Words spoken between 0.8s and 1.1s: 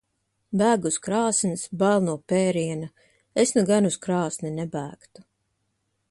uz